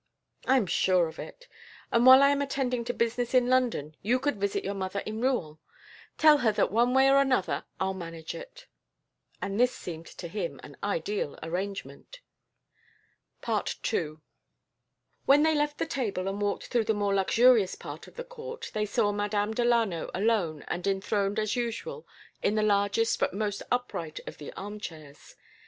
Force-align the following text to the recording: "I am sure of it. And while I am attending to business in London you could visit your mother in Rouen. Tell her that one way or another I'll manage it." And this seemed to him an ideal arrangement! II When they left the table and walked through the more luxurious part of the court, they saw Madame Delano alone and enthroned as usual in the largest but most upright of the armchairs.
"I 0.47 0.57
am 0.57 0.65
sure 0.65 1.05
of 1.07 1.19
it. 1.19 1.47
And 1.91 2.07
while 2.07 2.23
I 2.23 2.29
am 2.29 2.41
attending 2.41 2.83
to 2.85 2.91
business 2.93 3.35
in 3.35 3.45
London 3.49 3.95
you 4.01 4.17
could 4.17 4.41
visit 4.41 4.63
your 4.63 4.73
mother 4.73 5.01
in 5.01 5.21
Rouen. 5.21 5.59
Tell 6.17 6.39
her 6.39 6.51
that 6.53 6.71
one 6.71 6.95
way 6.95 7.07
or 7.07 7.19
another 7.19 7.65
I'll 7.79 7.93
manage 7.93 8.33
it." 8.33 8.65
And 9.43 9.59
this 9.59 9.71
seemed 9.75 10.07
to 10.07 10.27
him 10.27 10.59
an 10.63 10.75
ideal 10.81 11.37
arrangement! 11.43 12.19
II 13.47 14.15
When 15.27 15.43
they 15.43 15.53
left 15.53 15.77
the 15.77 15.85
table 15.85 16.27
and 16.27 16.41
walked 16.41 16.65
through 16.69 16.85
the 16.85 16.95
more 16.95 17.13
luxurious 17.13 17.75
part 17.75 18.07
of 18.07 18.15
the 18.15 18.23
court, 18.23 18.71
they 18.73 18.87
saw 18.87 19.11
Madame 19.11 19.53
Delano 19.53 20.09
alone 20.15 20.63
and 20.67 20.87
enthroned 20.87 21.37
as 21.37 21.55
usual 21.55 22.07
in 22.41 22.55
the 22.55 22.63
largest 22.63 23.19
but 23.19 23.35
most 23.35 23.61
upright 23.71 24.19
of 24.25 24.39
the 24.39 24.51
armchairs. 24.53 25.35